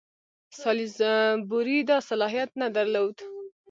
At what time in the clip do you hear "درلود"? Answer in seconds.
2.75-3.17